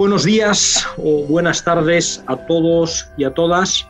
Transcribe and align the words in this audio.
Buenos 0.00 0.24
días 0.24 0.86
o 0.96 1.26
buenas 1.26 1.62
tardes 1.62 2.24
a 2.26 2.46
todos 2.46 3.10
y 3.18 3.24
a 3.24 3.34
todas 3.34 3.86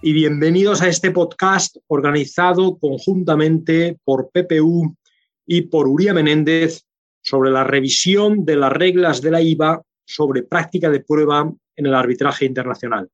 y 0.00 0.12
bienvenidos 0.12 0.82
a 0.82 0.88
este 0.88 1.10
podcast 1.10 1.78
organizado 1.88 2.78
conjuntamente 2.78 3.98
por 4.04 4.30
PPU 4.30 4.96
y 5.44 5.62
por 5.62 5.88
Uría 5.88 6.14
Menéndez 6.14 6.84
sobre 7.24 7.50
la 7.50 7.64
revisión 7.64 8.44
de 8.44 8.54
las 8.54 8.72
reglas 8.72 9.20
de 9.20 9.32
la 9.32 9.42
IVA 9.42 9.82
sobre 10.06 10.44
práctica 10.44 10.88
de 10.90 11.00
prueba 11.00 11.52
en 11.74 11.86
el 11.86 11.94
arbitraje 11.96 12.44
internacional. 12.44 13.10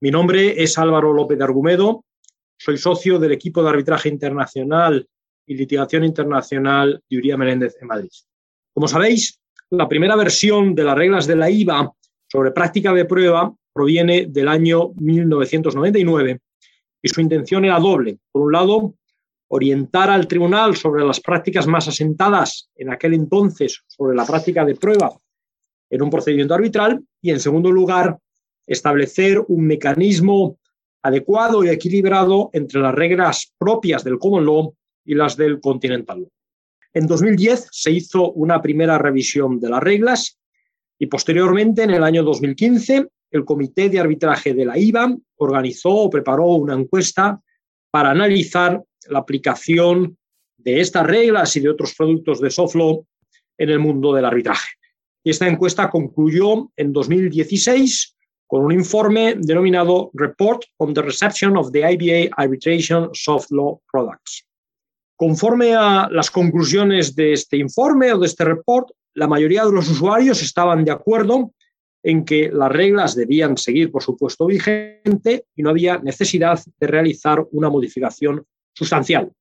Mi 0.00 0.10
nombre 0.10 0.62
es 0.62 0.78
Álvaro 0.78 1.12
López 1.12 1.36
de 1.36 1.44
Argumedo, 1.44 2.06
soy 2.56 2.78
socio 2.78 3.18
del 3.18 3.32
equipo 3.32 3.62
de 3.62 3.68
arbitraje 3.68 4.08
internacional 4.08 5.06
y 5.44 5.56
litigación 5.56 6.04
internacional 6.04 7.02
de 7.06 7.18
Uría 7.18 7.36
Menéndez 7.36 7.76
en 7.82 7.86
Madrid. 7.86 8.08
Como 8.72 8.88
sabéis, 8.88 9.38
la 9.70 9.88
primera 9.88 10.16
versión 10.16 10.74
de 10.74 10.84
las 10.84 10.96
reglas 10.96 11.26
de 11.26 11.36
la 11.36 11.50
IVA 11.50 11.92
sobre 12.26 12.52
práctica 12.52 12.92
de 12.92 13.04
prueba 13.04 13.52
proviene 13.72 14.26
del 14.26 14.48
año 14.48 14.90
1999 14.96 16.40
y 17.02 17.08
su 17.08 17.20
intención 17.20 17.64
era 17.64 17.78
doble. 17.78 18.18
Por 18.32 18.42
un 18.42 18.52
lado, 18.52 18.94
orientar 19.48 20.10
al 20.10 20.26
tribunal 20.26 20.76
sobre 20.76 21.04
las 21.04 21.20
prácticas 21.20 21.66
más 21.66 21.88
asentadas 21.88 22.70
en 22.76 22.90
aquel 22.90 23.14
entonces 23.14 23.82
sobre 23.86 24.16
la 24.16 24.26
práctica 24.26 24.64
de 24.64 24.74
prueba 24.74 25.12
en 25.90 26.02
un 26.02 26.10
procedimiento 26.10 26.54
arbitral 26.54 27.02
y, 27.22 27.30
en 27.30 27.40
segundo 27.40 27.70
lugar, 27.70 28.18
establecer 28.66 29.42
un 29.48 29.66
mecanismo 29.66 30.58
adecuado 31.02 31.64
y 31.64 31.70
equilibrado 31.70 32.50
entre 32.52 32.80
las 32.80 32.94
reglas 32.94 33.54
propias 33.56 34.04
del 34.04 34.18
common 34.18 34.44
law 34.44 34.74
y 35.04 35.14
las 35.14 35.36
del 35.36 35.60
continental 35.60 36.20
law. 36.20 36.30
En 36.98 37.06
2010 37.06 37.68
se 37.70 37.92
hizo 37.92 38.32
una 38.32 38.60
primera 38.60 38.98
revisión 38.98 39.60
de 39.60 39.70
las 39.70 39.80
reglas 39.80 40.36
y 40.98 41.06
posteriormente, 41.06 41.84
en 41.84 41.90
el 41.90 42.02
año 42.02 42.24
2015, 42.24 43.06
el 43.30 43.44
Comité 43.44 43.88
de 43.88 44.00
Arbitraje 44.00 44.52
de 44.52 44.64
la 44.64 44.76
IVA 44.76 45.16
organizó 45.36 45.90
o 45.90 46.10
preparó 46.10 46.46
una 46.46 46.74
encuesta 46.74 47.40
para 47.92 48.10
analizar 48.10 48.82
la 49.10 49.20
aplicación 49.20 50.18
de 50.56 50.80
estas 50.80 51.06
reglas 51.06 51.54
y 51.54 51.60
de 51.60 51.68
otros 51.68 51.94
productos 51.94 52.40
de 52.40 52.50
soft 52.50 52.74
law 52.74 53.06
en 53.56 53.70
el 53.70 53.78
mundo 53.78 54.12
del 54.12 54.24
arbitraje. 54.24 54.70
Y 55.22 55.30
esta 55.30 55.46
encuesta 55.46 55.88
concluyó 55.90 56.72
en 56.74 56.92
2016 56.92 58.16
con 58.48 58.64
un 58.64 58.72
informe 58.72 59.36
denominado 59.38 60.10
Report 60.14 60.64
on 60.78 60.94
the 60.94 61.02
Reception 61.02 61.56
of 61.56 61.70
the 61.70 61.92
IBA 61.92 62.34
Arbitration 62.36 63.10
Soft 63.12 63.52
Law 63.52 63.80
Products. 63.88 64.47
Conforme 65.18 65.74
a 65.74 66.08
las 66.12 66.30
conclusiones 66.30 67.16
de 67.16 67.32
este 67.32 67.56
informe 67.56 68.12
o 68.12 68.20
de 68.20 68.26
este 68.28 68.44
report, 68.44 68.90
la 69.14 69.26
mayoría 69.26 69.64
de 69.64 69.72
los 69.72 69.90
usuarios 69.90 70.40
estaban 70.42 70.84
de 70.84 70.92
acuerdo 70.92 71.52
en 72.04 72.24
que 72.24 72.50
las 72.52 72.70
reglas 72.70 73.16
debían 73.16 73.56
seguir, 73.56 73.90
por 73.90 74.04
supuesto, 74.04 74.46
vigente 74.46 75.46
y 75.56 75.62
no 75.64 75.70
había 75.70 75.98
necesidad 75.98 76.60
de 76.78 76.86
realizar 76.86 77.44
una 77.50 77.68
modificación 77.68 78.46
sustancial. 78.72 79.32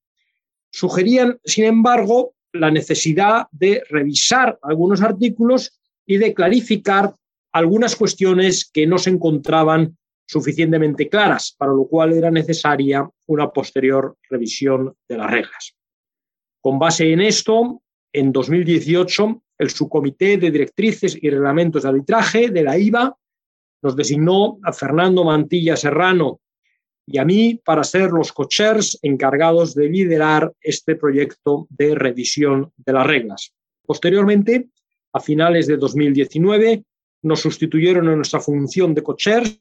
Sugerían, 0.72 1.38
sin 1.46 1.66
embargo, 1.66 2.34
la 2.54 2.72
necesidad 2.72 3.46
de 3.52 3.84
revisar 3.88 4.58
algunos 4.64 5.04
artículos 5.04 5.80
y 6.08 6.18
de 6.18 6.34
clarificar 6.34 7.14
algunas 7.52 7.96
cuestiones 7.96 8.68
que 8.68 8.88
no 8.88 8.98
se 8.98 9.12
encontraban 9.12 9.96
suficientemente 10.28 11.08
claras, 11.08 11.56
para 11.58 11.72
lo 11.72 11.86
cual 11.88 12.14
era 12.14 12.30
necesaria 12.30 13.10
una 13.28 13.50
posterior 13.50 14.18
revisión 14.30 14.94
de 15.08 15.18
las 15.18 15.32
reglas. 15.32 15.76
Con 16.62 16.78
base 16.78 17.12
en 17.12 17.22
esto, 17.22 17.82
en 18.12 18.32
2018, 18.32 19.42
el 19.60 19.70
Subcomité 19.70 20.38
de 20.38 20.52
Directrices 20.52 21.18
y 21.20 21.30
Reglamentos 21.30 21.84
de 21.84 21.90
Arbitraje 21.90 22.50
de 22.50 22.64
la 22.64 22.78
IVA 22.78 23.18
nos 23.82 23.96
designó 23.96 24.60
a 24.64 24.74
Fernando 24.74 25.24
Mantilla 25.24 25.78
Serrano 25.78 26.42
y 27.06 27.20
a 27.20 27.26
mí 27.26 27.60
para 27.64 27.86
ser 27.86 28.12
los 28.12 28.34
cochers 28.34 29.00
encargados 29.02 29.74
de 29.76 29.88
liderar 29.88 30.52
este 30.60 30.96
proyecto 30.96 31.68
de 31.70 31.96
revisión 31.96 32.74
de 32.76 32.94
las 32.94 33.08
reglas. 33.08 33.54
Posteriormente, 33.86 34.68
a 35.14 35.22
finales 35.22 35.68
de 35.68 35.78
2019, 35.78 36.84
nos 37.24 37.40
sustituyeron 37.40 38.10
en 38.10 38.18
nuestra 38.18 38.42
función 38.42 38.94
de 38.94 39.04
cochers 39.04 39.60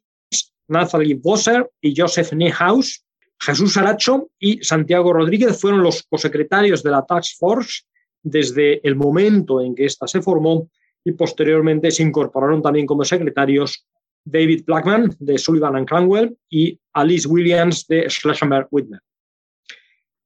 Nathalie 0.69 1.15
Bosser 1.15 1.71
y 1.81 1.95
Joseph 1.97 2.33
Niehaus. 2.33 3.05
Jesús 3.39 3.77
Aracho 3.77 4.31
y 4.39 4.63
Santiago 4.65 5.13
Rodríguez 5.13 5.61
fueron 5.61 5.83
los 5.83 6.03
cosecretarios 6.05 6.83
de 6.83 6.91
la 6.91 7.05
Task 7.05 7.37
Force 7.39 7.83
desde 8.23 8.87
el 8.87 8.97
momento 8.97 9.61
en 9.61 9.75
que 9.75 9.85
ésta 9.85 10.07
se 10.07 10.23
formó 10.23 10.71
y 11.05 11.13
posteriormente 11.13 11.91
se 11.91 12.03
incorporaron 12.03 12.63
también 12.63 12.87
como 12.87 13.05
secretarios 13.05 13.87
David 14.25 14.65
Blackman 14.65 15.15
de 15.21 15.39
Sullivan 15.39 15.77
and 15.77 15.87
Cranwell 15.87 16.37
y 16.51 16.81
Alice 16.95 17.29
Williams 17.29 17.87
de 17.87 18.11
Schlesinger 18.11 18.67
Whitmer. 18.71 19.01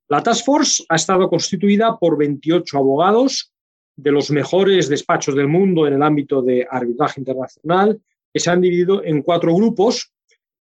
La 0.09 0.23
Task 0.23 0.45
Force 0.45 0.85
ha 0.89 0.97
estado 0.97 1.29
constituida 1.29 1.99
por 1.99 2.17
28 2.17 2.79
abogados 2.79 3.53
de 3.95 4.11
los 4.11 4.31
mejores 4.31 4.89
despachos 4.89 5.35
del 5.35 5.49
mundo 5.49 5.87
en 5.87 5.95
el 5.95 6.03
ámbito 6.03 6.41
de 6.41 6.67
arbitraje 6.69 7.21
internacional, 7.21 8.01
que 8.33 8.41
se 8.41 8.51
han 8.51 8.61
dividido 8.61 9.05
en 9.05 9.23
cuatro 9.23 9.55
grupos 9.55 10.13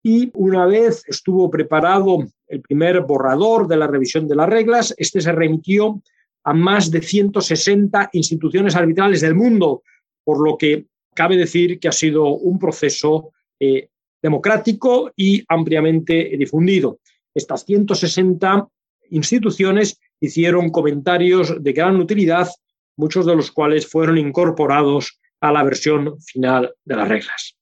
y 0.03 0.31
una 0.35 0.67
vez 0.67 1.05
estuvo 1.07 1.49
preparado 1.51 2.19
el 2.49 2.61
primer 2.61 3.01
borrador 3.03 3.69
de 3.69 3.77
la 3.77 3.87
revisión 3.87 4.27
de 4.27 4.35
las 4.35 4.49
reglas, 4.49 4.95
este 4.99 5.21
se 5.21 5.33
remitió 5.33 6.03
a 6.45 6.53
más 6.53 6.91
de 6.91 7.01
160 7.01 8.11
instituciones 8.13 8.75
arbitrales 8.75 9.21
del 9.21 9.35
mundo, 9.35 9.83
por 10.25 10.41
lo 10.45 10.59
que 10.59 10.87
cabe 11.15 11.37
decir 11.37 11.79
que 11.79 11.89
ha 11.89 11.93
sido 11.93 12.27
un 12.35 12.59
proceso 12.59 13.31
eh, 13.61 13.89
democrático 14.21 15.13
y 15.17 15.45
ampliamente 15.49 16.33
difundido. 16.37 16.99
Estas 17.35 17.65
160 17.65 18.69
instituciones 19.11 20.01
hicieron 20.21 20.71
comentarios 20.71 21.63
de 21.63 21.73
gran 21.73 21.97
utilidad, 21.97 22.49
muchos 22.97 23.25
de 23.27 23.37
los 23.37 23.53
cuales 23.53 23.87
fueron 23.87 24.19
incorporados 24.19 25.21
a 25.41 25.53
la 25.53 25.63
versión 25.63 26.21
final 26.21 26.75
de 26.85 26.97
las 26.97 27.09
reglas. 27.09 27.57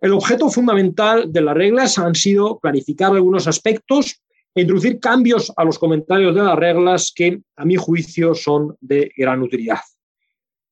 El 0.00 0.12
objeto 0.12 0.48
fundamental 0.48 1.32
de 1.32 1.40
las 1.40 1.56
reglas 1.56 1.98
han 1.98 2.14
sido 2.14 2.58
clarificar 2.60 3.12
algunos 3.12 3.48
aspectos 3.48 4.22
e 4.54 4.62
introducir 4.62 5.00
cambios 5.00 5.52
a 5.56 5.64
los 5.64 5.78
comentarios 5.78 6.34
de 6.34 6.42
las 6.42 6.56
reglas 6.56 7.12
que, 7.14 7.40
a 7.56 7.64
mi 7.64 7.76
juicio, 7.76 8.34
son 8.34 8.76
de 8.80 9.10
gran 9.16 9.42
utilidad. 9.42 9.80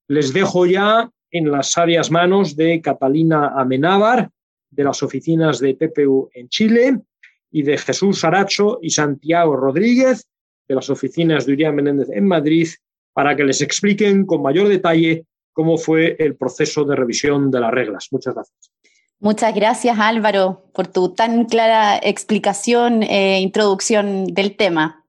Les 0.09 0.33
dejo 0.33 0.67
ya 0.67 1.11
en 1.31 1.51
las 1.51 1.73
sabias 1.73 2.11
manos 2.11 2.55
de 2.55 2.81
Catalina 2.81 3.49
Amenábar, 3.49 4.31
de 4.71 4.85
las 4.85 5.03
oficinas 5.03 5.59
de 5.59 5.75
PPU 5.75 6.31
en 6.33 6.49
Chile, 6.49 7.01
y 7.51 7.63
de 7.63 7.79
Jesús 7.79 8.23
Aracho 8.25 8.79
y 8.83 8.91
Santiago 8.91 9.57
Rodríguez, 9.57 10.27
de 10.69 10.75
las 10.75 10.91
oficinas 10.91 11.47
de 11.47 11.53
Urián 11.53 11.75
Menéndez 11.75 12.09
en 12.11 12.27
Madrid, 12.27 12.69
para 13.13 13.35
que 13.35 13.45
les 13.45 13.61
expliquen 13.63 14.27
con 14.27 14.43
mayor 14.43 14.69
detalle 14.69 15.25
cómo 15.53 15.79
fue 15.79 16.17
el 16.19 16.37
proceso 16.37 16.85
de 16.85 16.97
revisión 16.97 17.51
de 17.51 17.61
las 17.61 17.73
reglas. 17.73 18.09
Muchas 18.11 18.35
gracias. 18.35 18.76
Muchas 19.19 19.55
gracias 19.55 19.99
Álvaro 19.99 20.65
por 20.75 20.89
tu 20.89 21.15
tan 21.15 21.47
clara 21.47 21.97
explicación 21.97 23.03
e 23.03 23.41
introducción 23.41 24.27
del 24.27 24.57
tema. 24.57 25.05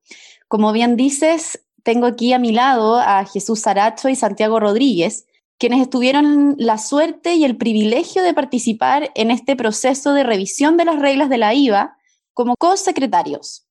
Como 0.47 0.72
bien 0.72 0.95
dices, 0.95 1.66
tengo 1.84 2.06
aquí 2.06 2.31
a 2.31 2.40
mi 2.40 2.53
lado 2.53 2.97
a 2.97 3.25
Jesús 3.25 3.59
Saracho 3.59 4.07
y 4.07 4.16
Santiago 4.16 4.62
Rodríguez, 4.62 5.25
quienes 5.57 5.90
tuvieron 5.90 6.56
la 6.57 6.78
suerte 6.78 7.35
y 7.35 7.44
el 7.44 7.57
privilegio 7.57 8.23
de 8.23 8.34
participar 8.34 9.12
en 9.16 9.29
este 9.29 9.57
proceso 9.57 10.13
de 10.13 10.24
revisión 10.24 10.78
de 10.78 10.85
las 10.85 11.00
reglas 11.00 11.29
de 11.29 11.38
la 11.38 11.53
IVA 11.53 11.97
como 12.34 12.56
co-secretarios. 12.57 13.68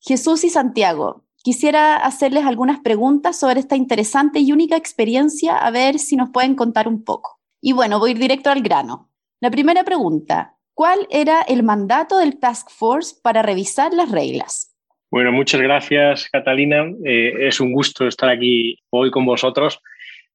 Jesús 0.00 0.42
y 0.42 0.50
Santiago, 0.50 1.24
quisiera 1.44 1.96
hacerles 1.96 2.44
algunas 2.44 2.80
preguntas 2.80 3.38
sobre 3.38 3.60
esta 3.60 3.76
interesante 3.76 4.40
y 4.40 4.50
única 4.50 4.76
experiencia, 4.76 5.58
a 5.58 5.70
ver 5.70 6.00
si 6.00 6.16
nos 6.16 6.30
pueden 6.30 6.56
contar 6.56 6.88
un 6.88 7.04
poco. 7.04 7.38
Y 7.60 7.72
bueno, 7.72 7.98
voy 7.98 8.14
directo 8.14 8.50
al 8.50 8.62
grano. 8.62 9.07
La 9.40 9.52
primera 9.52 9.84
pregunta, 9.84 10.56
¿cuál 10.74 11.06
era 11.10 11.42
el 11.42 11.62
mandato 11.62 12.18
del 12.18 12.40
Task 12.40 12.70
Force 12.70 13.14
para 13.22 13.40
revisar 13.40 13.94
las 13.94 14.10
reglas? 14.10 14.74
Bueno, 15.12 15.30
muchas 15.30 15.60
gracias, 15.60 16.28
Catalina. 16.28 16.84
Eh, 17.04 17.46
es 17.46 17.60
un 17.60 17.72
gusto 17.72 18.08
estar 18.08 18.28
aquí 18.28 18.76
hoy 18.90 19.12
con 19.12 19.24
vosotros. 19.24 19.78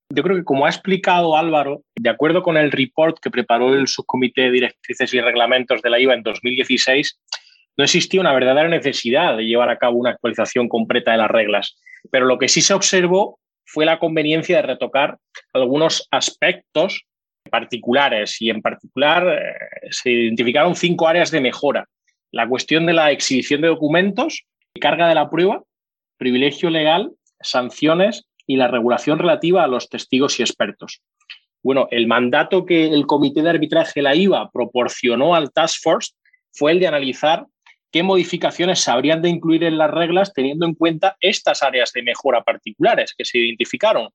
Yo 0.10 0.24
creo 0.24 0.38
que 0.38 0.46
como 0.46 0.66
ha 0.66 0.70
explicado 0.70 1.36
Álvaro, 1.36 1.82
de 1.96 2.10
acuerdo 2.10 2.44
con 2.44 2.56
el 2.56 2.72
report 2.72 3.18
que 3.20 3.30
preparó 3.30 3.74
el 3.74 3.90
Subcomité 3.90 4.44
de 4.44 4.52
Directrices 4.52 5.14
y 5.14 5.20
Reglamentos 5.20 5.82
de 5.82 5.90
la 5.90 6.00
IVA 6.00 6.14
en 6.14 6.24
2016, 6.24 7.20
no 7.76 7.84
existía 7.84 8.22
una 8.22 8.34
verdadera 8.34 8.70
necesidad 8.70 9.36
de 9.36 9.44
llevar 9.44 9.70
a 9.70 9.78
cabo 9.78 9.98
una 9.98 10.12
actualización 10.12 10.70
completa 10.70 11.12
de 11.12 11.18
las 11.18 11.30
reglas. 11.30 11.76
Pero 12.10 12.26
lo 12.26 12.40
que 12.40 12.48
sí 12.48 12.62
se 12.62 12.74
observó 12.74 13.38
fue 13.66 13.86
la 13.86 14.00
conveniencia 14.00 14.58
de 14.58 14.62
retocar 14.62 15.18
algunos 15.52 16.08
aspectos 16.10 17.06
particulares 17.54 18.42
y 18.42 18.50
en 18.50 18.64
particular 18.64 19.28
eh, 19.28 19.90
se 19.92 20.10
identificaron 20.10 20.76
cinco 20.76 21.08
áreas 21.08 21.30
de 21.30 21.40
mejora. 21.40 21.88
La 22.32 22.50
cuestión 22.50 22.88
de 22.88 22.94
la 22.94 23.12
exhibición 23.12 23.62
de 23.62 23.68
documentos, 23.68 24.44
carga 24.82 25.08
de 25.08 25.14
la 25.14 25.30
prueba, 25.30 25.62
privilegio 26.18 26.72
legal, 26.72 27.12
sanciones 27.40 28.26
y 28.48 28.56
la 28.56 28.70
regulación 28.70 29.20
relativa 29.20 29.64
a 29.64 29.68
los 29.68 29.88
testigos 29.88 30.40
y 30.40 30.42
expertos. 30.42 31.04
Bueno, 31.62 31.88
el 31.92 32.08
mandato 32.08 32.66
que 32.66 32.88
el 32.88 33.06
Comité 33.06 33.44
de 33.44 33.52
Arbitraje 33.52 34.00
de 34.00 34.02
la 34.02 34.16
IVA 34.16 34.50
proporcionó 34.52 35.36
al 35.36 35.52
Task 35.52 35.84
Force 35.84 36.14
fue 36.52 36.72
el 36.72 36.80
de 36.80 36.88
analizar 36.88 37.46
qué 37.92 38.02
modificaciones 38.02 38.80
se 38.80 38.90
habrían 38.90 39.22
de 39.22 39.30
incluir 39.30 39.64
en 39.64 39.78
las 39.78 39.92
reglas 39.92 40.34
teniendo 40.34 40.66
en 40.66 40.74
cuenta 40.74 41.18
estas 41.20 41.62
áreas 41.62 41.92
de 41.94 42.02
mejora 42.02 42.42
particulares 42.42 43.14
que 43.16 43.26
se 43.26 43.38
identificaron. 43.38 44.10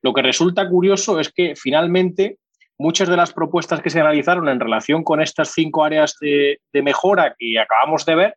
Lo 0.00 0.14
que 0.14 0.22
resulta 0.22 0.66
curioso 0.66 1.20
es 1.20 1.30
que 1.30 1.54
finalmente 1.54 2.38
muchas 2.78 3.08
de 3.08 3.16
las 3.16 3.32
propuestas 3.32 3.82
que 3.82 3.90
se 3.90 4.00
analizaron 4.00 4.48
en 4.48 4.60
relación 4.60 5.02
con 5.02 5.20
estas 5.20 5.52
cinco 5.52 5.84
áreas 5.84 6.16
de, 6.20 6.58
mejora 6.72 7.34
que 7.38 7.58
acabamos 7.58 8.06
de 8.06 8.14
ver, 8.14 8.36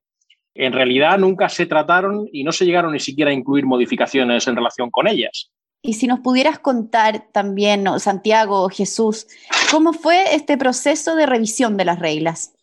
en 0.56 0.74
realidad 0.74 1.18
nunca 1.18 1.48
se 1.48 1.66
trataron 1.66 2.28
y 2.32 2.44
no 2.44 2.52
se 2.52 2.66
llegaron 2.66 2.94
ni 2.94 3.00
siquiera 3.00 3.32
a 3.32 3.34
incluir 3.34 3.66
modificaciones 3.66 4.48
en 4.48 4.56
relación 4.56 4.90
con 4.90 5.08
ellas. 5.08 5.52
Y 5.84 5.94
si 5.94 6.08
nos 6.08 6.20
pudieras 6.20 6.60
contar 6.60 7.26
también, 7.32 7.88
Santiago, 8.00 8.70
Jesús, 8.70 9.28
¿cómo 9.72 9.94
fue 9.94 10.36
este 10.36 10.58
proceso 10.58 11.16
de 11.16 11.26
revisión 11.26 11.78
de 11.78 11.86
las 11.86 12.00
reglas? 12.00 12.54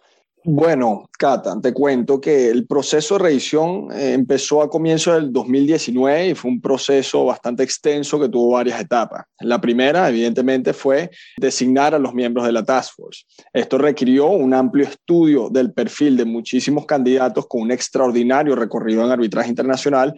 Bueno, 0.51 1.11
Cata, 1.19 1.61
te 1.61 1.75
cuento 1.75 2.23
que 2.23 2.49
el 2.49 2.67
proceso 2.67 3.19
de 3.19 3.25
revisión 3.25 3.89
eh, 3.93 4.15
empezó 4.15 4.63
a 4.63 4.71
comienzo 4.71 5.13
del 5.13 5.31
2019 5.31 6.29
y 6.29 6.35
fue 6.35 6.51
un 6.51 6.63
proceso 6.63 7.27
bastante 7.27 7.63
extenso 7.63 8.19
que 8.19 8.31
tuvo 8.31 8.53
varias 8.53 8.81
etapas. 8.81 9.27
La 9.41 9.61
primera, 9.61 10.09
evidentemente, 10.09 10.73
fue 10.73 11.11
designar 11.37 11.95
a 11.95 11.99
los 11.99 12.15
miembros 12.15 12.47
de 12.47 12.53
la 12.53 12.65
Task 12.65 12.95
Force. 12.97 13.25
Esto 13.53 13.77
requirió 13.77 14.29
un 14.29 14.55
amplio 14.55 14.87
estudio 14.87 15.51
del 15.51 15.75
perfil 15.75 16.17
de 16.17 16.25
muchísimos 16.25 16.87
candidatos 16.87 17.47
con 17.47 17.61
un 17.61 17.71
extraordinario 17.71 18.57
recorrido 18.57 19.05
en 19.05 19.11
arbitraje 19.11 19.51
internacional 19.51 20.15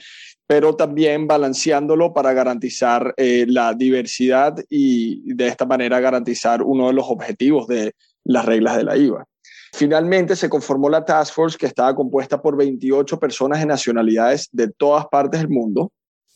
pero 0.47 0.75
también 0.75 1.29
balanceándolo 1.29 2.13
para 2.13 2.33
garantizar 2.33 3.15
eh, 3.17 3.47
la 3.49 3.73
diversidad 3.73 4.57
y 4.69 5.33
de 5.35 5.47
esta 5.47 5.65
manera 5.65 6.01
garantizar 6.01 6.61
uno 6.63 6.89
de 6.89 6.93
los 6.93 7.05
objetivos 7.09 7.69
de 7.69 7.95
las 8.25 8.45
reglas 8.45 8.77
de 8.77 8.83
la 8.83 8.97
IVA. 8.97 9.27
Finalmente 9.73 10.37
se 10.37 10.49
conformó 10.49 10.89
la 10.91 11.05
Task 11.05 11.35
Force 11.35 11.57
que 11.57 11.67
estaba 11.67 11.95
compuesta 11.95 12.43
por 12.43 12.57
28 12.57 13.19
personas 13.19 13.61
de 13.61 13.67
nacionalidades 13.67 14.49
de 14.53 14.69
todas 14.69 15.07
partes 15.07 15.41
del 15.41 15.49
mundo. 15.49 15.93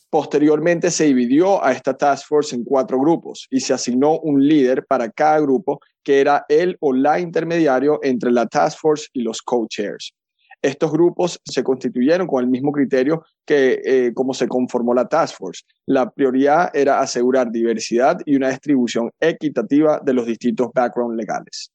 Posteriormente 0.09 0.89
se 0.91 1.05
dividió 1.05 1.63
a 1.63 1.71
esta 1.73 1.95
Task 1.95 2.27
Force 2.27 2.55
en 2.55 2.63
cuatro 2.63 2.99
grupos 2.99 3.47
y 3.49 3.59
se 3.59 3.73
asignó 3.73 4.19
un 4.19 4.47
líder 4.47 4.85
para 4.85 5.09
cada 5.09 5.39
grupo 5.41 5.79
que 6.03 6.21
era 6.21 6.45
el 6.47 6.77
o 6.79 6.93
la 6.93 7.19
intermediario 7.19 7.99
entre 8.03 8.31
la 8.31 8.47
Task 8.47 8.79
Force 8.79 9.07
y 9.13 9.21
los 9.21 9.41
co-chairs. 9.41 10.13
Estos 10.61 10.91
grupos 10.91 11.39
se 11.43 11.63
constituyeron 11.63 12.27
con 12.27 12.43
el 12.43 12.49
mismo 12.49 12.71
criterio 12.71 13.23
que 13.45 13.81
eh, 13.83 14.13
como 14.15 14.33
se 14.33 14.47
conformó 14.47 14.93
la 14.93 15.07
Task 15.07 15.37
Force. 15.37 15.63
La 15.85 16.09
prioridad 16.09 16.71
era 16.73 16.99
asegurar 16.99 17.51
diversidad 17.51 18.19
y 18.25 18.35
una 18.35 18.49
distribución 18.49 19.11
equitativa 19.19 19.99
de 20.03 20.13
los 20.13 20.25
distintos 20.25 20.69
backgrounds 20.73 21.17
legales. 21.17 21.71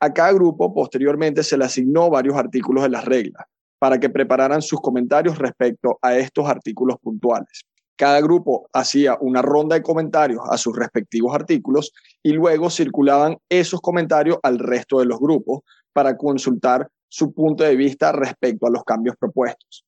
A 0.00 0.12
cada 0.12 0.32
grupo 0.32 0.72
posteriormente 0.72 1.42
se 1.42 1.56
le 1.56 1.64
asignó 1.64 2.10
varios 2.10 2.36
artículos 2.36 2.82
de 2.84 2.90
las 2.90 3.04
reglas 3.04 3.44
para 3.78 3.98
que 3.98 4.10
prepararan 4.10 4.62
sus 4.62 4.80
comentarios 4.80 5.38
respecto 5.38 5.98
a 6.02 6.16
estos 6.16 6.48
artículos 6.48 6.98
puntuales. 7.02 7.62
Cada 7.96 8.20
grupo 8.20 8.68
hacía 8.72 9.16
una 9.20 9.42
ronda 9.42 9.74
de 9.74 9.82
comentarios 9.82 10.42
a 10.48 10.56
sus 10.56 10.76
respectivos 10.76 11.34
artículos 11.34 11.92
y 12.22 12.32
luego 12.32 12.70
circulaban 12.70 13.36
esos 13.48 13.80
comentarios 13.80 14.38
al 14.42 14.58
resto 14.58 15.00
de 15.00 15.06
los 15.06 15.18
grupos 15.18 15.60
para 15.92 16.16
consultar 16.16 16.88
su 17.08 17.32
punto 17.32 17.64
de 17.64 17.76
vista 17.76 18.12
respecto 18.12 18.66
a 18.66 18.70
los 18.70 18.84
cambios 18.84 19.16
propuestos. 19.16 19.84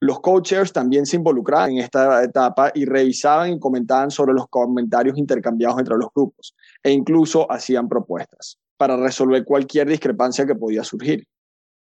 Los 0.00 0.20
coaches 0.20 0.72
también 0.72 1.06
se 1.06 1.16
involucraban 1.16 1.70
en 1.70 1.78
esta 1.78 2.22
etapa 2.22 2.70
y 2.74 2.84
revisaban 2.84 3.52
y 3.52 3.58
comentaban 3.58 4.10
sobre 4.10 4.34
los 4.34 4.46
comentarios 4.48 5.16
intercambiados 5.16 5.78
entre 5.78 5.96
los 5.96 6.08
grupos 6.14 6.54
e 6.82 6.90
incluso 6.90 7.50
hacían 7.50 7.88
propuestas 7.88 8.58
para 8.76 8.96
resolver 8.96 9.44
cualquier 9.44 9.88
discrepancia 9.88 10.46
que 10.46 10.54
podía 10.54 10.84
surgir. 10.84 11.26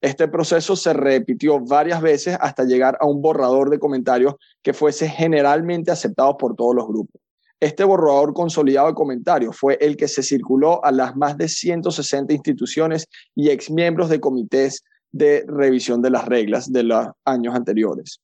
Este 0.02 0.28
proceso 0.28 0.76
se 0.76 0.94
repitió 0.94 1.60
varias 1.60 2.02
veces 2.02 2.38
hasta 2.40 2.64
llegar 2.64 2.98
a 3.00 3.08
un 3.08 3.22
borrador 3.22 3.70
de 3.70 3.80
comentarios 3.80 4.36
que 4.62 4.74
fuese 4.74 5.10
generalmente 5.10 5.92
aceptado 5.92 6.38
por 6.38 6.56
todos 6.56 6.76
los 6.76 6.88
grupos. 6.88 7.22
Este 7.60 7.84
borrador 7.84 8.34
consolidado 8.34 8.88
de 8.88 8.94
comentarios 8.94 9.58
fue 9.58 9.78
el 9.80 9.96
que 9.96 10.08
se 10.08 10.22
circuló 10.22 10.84
a 10.84 10.92
las 10.92 11.16
más 11.16 11.38
de 11.38 11.48
160 11.48 12.34
instituciones 12.34 13.08
y 13.34 13.50
exmiembros 13.50 14.10
de 14.10 14.20
comités 14.20 14.84
de 15.12 15.46
revisión 15.48 16.02
de 16.02 16.10
las 16.10 16.26
reglas 16.26 16.72
de 16.72 16.84
los 16.84 17.08
años 17.24 17.56
anteriores. 17.56 18.20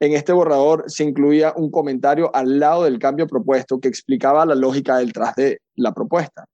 En 0.00 0.12
este 0.12 0.32
borrador 0.32 0.84
se 0.86 1.02
incluía 1.02 1.52
un 1.56 1.72
comentario 1.72 2.34
al 2.34 2.60
lado 2.60 2.84
del 2.84 3.00
cambio 3.00 3.26
propuesto 3.26 3.80
que 3.80 3.88
explicaba 3.88 4.46
la 4.46 4.54
lógica 4.54 4.96
detrás 4.98 5.34
de 5.34 5.60
la 5.74 5.92
propuesta. 5.92 6.46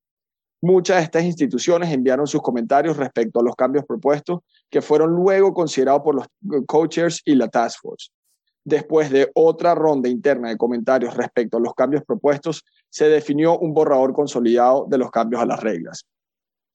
Muchas 0.65 0.97
de 0.97 1.03
estas 1.03 1.25
instituciones 1.25 1.93
enviaron 1.93 2.27
sus 2.27 2.41
comentarios 2.41 2.97
respecto 2.97 3.39
a 3.39 3.43
los 3.43 3.55
cambios 3.55 3.85
propuestos, 3.85 4.41
que 4.71 4.81
fueron 4.81 5.11
luego 5.11 5.53
considerados 5.53 6.01
por 6.01 6.15
los 6.15 6.27
coaches 6.65 7.21
y 7.27 7.35
la 7.35 7.49
task 7.49 7.83
force. 7.83 8.09
Después 8.65 9.11
de 9.11 9.31
otra 9.35 9.75
ronda 9.75 10.09
interna 10.09 10.49
de 10.49 10.57
comentarios 10.57 11.15
respecto 11.19 11.59
a 11.59 11.61
los 11.61 11.75
cambios 11.75 12.03
propuestos, 12.03 12.65
se 12.89 13.11
definió 13.11 13.59
un 13.59 13.75
borrador 13.75 14.15
consolidado 14.15 14.87
de 14.89 14.97
los 14.97 15.11
cambios 15.11 15.43
a 15.43 15.45
las 15.45 15.61
reglas. 15.61 16.07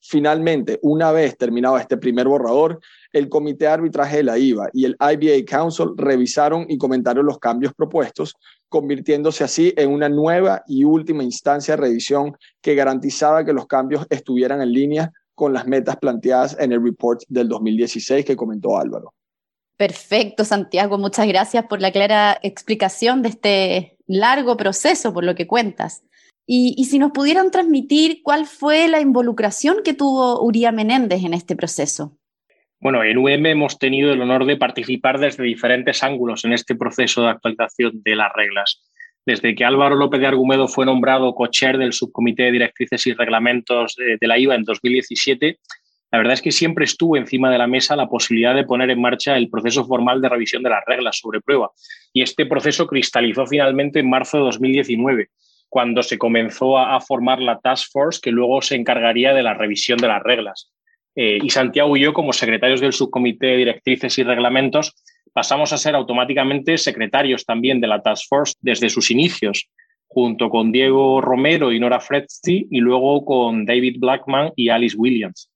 Finalmente, 0.02 0.80
una 0.82 1.12
vez 1.12 1.38
terminado 1.38 1.78
este 1.78 1.98
primer 1.98 2.28
borrador, 2.28 2.80
el 3.12 3.28
Comité 3.28 3.66
de 3.66 3.72
Arbitraje 3.72 4.18
de 4.18 4.24
la 4.24 4.38
IVA 4.38 4.70
y 4.74 4.86
el 4.86 4.96
IBA 5.00 5.46
Council 5.46 5.90
revisaron 5.98 6.66
y 6.70 6.78
comentaron 6.78 7.26
los 7.26 7.40
cambios 7.40 7.74
propuestos, 7.74 8.36
convirtiéndose 8.70 9.44
así 9.44 9.74
en 9.76 9.92
una 9.92 10.08
nueva 10.08 10.64
y 10.68 10.84
última 10.84 11.24
instancia 11.24 11.76
de 11.76 11.82
revisión 11.82 12.38
que 12.62 12.76
garantizaba 12.76 13.44
que 13.44 13.54
los 13.54 13.68
cambios 13.68 14.06
estuvieran 14.10 14.62
en 14.62 14.72
línea 14.72 15.12
con 15.36 15.54
las 15.54 15.68
metas 15.68 15.98
planteadas 15.98 16.58
en 16.60 16.72
el 16.72 16.84
report 16.84 17.22
del 17.28 17.48
2016 17.48 18.26
que 18.26 18.36
comentó 18.36 18.78
Álvaro. 18.78 19.14
Perfecto, 19.78 20.44
Santiago. 20.44 20.98
Muchas 20.98 21.28
gracias 21.28 21.66
por 21.68 21.82
la 21.82 21.92
clara 21.92 22.38
explicación 22.44 23.22
de 23.22 23.30
este 23.30 23.98
largo 24.08 24.58
proceso, 24.58 25.14
por 25.14 25.24
lo 25.24 25.36
que 25.36 25.48
cuentas. 25.48 26.04
Y, 26.52 26.84
si 26.86 26.98
nos 26.98 27.12
pudieran 27.12 27.52
transmitir 27.52 28.22
cuál 28.24 28.48
fue 28.48 28.88
la 28.88 29.00
involucración 29.00 29.84
que 29.86 29.94
tuvo 29.94 30.44
Uría 30.44 30.72
Menéndez 30.72 31.24
en 31.24 31.36
este 31.36 31.56
proceso. 31.56 32.18
Bueno, 32.80 33.04
en 33.04 33.20
UM 33.20 33.46
hemos 33.46 33.78
tenido 33.78 34.12
el 34.12 34.20
honor 34.20 34.48
de 34.48 34.58
participar 34.58 35.20
desde 35.20 35.44
diferentes 35.44 36.02
ángulos 36.02 36.46
en 36.46 36.54
este 36.54 36.74
proceso 36.74 37.22
de 37.22 37.30
actualización 37.30 38.02
de 38.02 38.16
las 38.16 38.34
reglas. 38.34 38.82
Desde 39.28 39.54
que 39.54 39.64
Álvaro 39.64 39.96
López 39.96 40.22
de 40.22 40.26
Argumedo 40.26 40.68
fue 40.68 40.88
nombrado 40.88 41.36
cocher 41.36 41.78
del 41.78 41.94
Subcomité 41.94 42.46
de 42.46 42.54
Directrices 42.54 43.06
y 43.06 43.14
Reglamentos 43.14 43.96
de 43.96 44.28
la 44.28 44.40
IVA 44.40 44.56
en 44.56 44.64
2017, 44.64 45.60
la 46.12 46.18
verdad 46.18 46.34
es 46.34 46.42
que 46.42 46.52
siempre 46.52 46.86
estuvo 46.86 47.16
encima 47.16 47.52
de 47.52 47.60
la 47.60 47.68
mesa 47.68 47.96
la 47.96 48.10
posibilidad 48.10 48.56
de 48.56 48.64
poner 48.64 48.90
en 48.90 49.00
marcha 49.00 49.38
el 49.38 49.52
proceso 49.52 49.86
formal 49.86 50.20
de 50.20 50.30
revisión 50.30 50.64
de 50.64 50.72
las 50.72 50.84
reglas 50.88 51.20
sobre 51.20 51.42
prueba. 51.42 51.70
Y 52.12 52.24
este 52.24 52.48
proceso 52.48 52.88
cristalizó 52.88 53.46
finalmente 53.46 54.00
en 54.00 54.10
marzo 54.10 54.38
de 54.38 54.44
2019 54.46 55.30
cuando 55.70 56.04
se 56.04 56.18
comenzó 56.18 56.78
a, 56.78 57.00
formar 57.00 57.40
la 57.40 57.60
Task 57.60 57.92
Force 57.92 58.20
que 58.22 58.32
luego 58.32 58.62
se 58.62 58.76
encargaría 58.76 59.34
de 59.34 59.44
la 59.44 59.54
revisión 59.54 60.00
de 60.00 60.08
las 60.08 60.22
reglas. 60.24 60.72
Eh, 61.16 61.38
y 61.42 61.50
Santiago 61.50 61.96
y 61.96 62.02
yo, 62.02 62.14
como 62.14 62.34
secretarios 62.34 62.82
del 62.82 62.94
subcomité 62.94 63.48
de 63.48 63.58
directrices 63.58 64.18
y 64.18 64.24
reglamentos, 64.24 64.96
pasamos 65.34 65.72
a 65.74 65.78
ser 65.78 65.96
automáticamente 65.96 66.78
secretarios 66.78 67.46
también 67.46 67.80
de 67.80 67.88
la 67.88 68.02
Task 68.02 68.26
Force 68.28 68.56
desde 68.62 68.90
sus 68.90 69.12
inicios, 69.12 69.70
junto 70.08 70.50
con 70.50 70.72
Diego 70.72 71.22
Romero 71.22 71.72
y 71.72 71.80
Nora 71.80 72.00
Fretzti, 72.00 72.68
y 72.70 72.80
luego 72.80 73.24
con 73.26 73.66
David 73.66 73.98
Blackman 74.00 74.52
y 74.56 74.70
Alice 74.70 74.98
Williams. 74.98 75.50